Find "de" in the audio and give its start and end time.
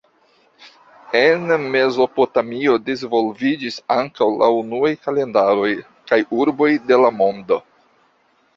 6.91-7.03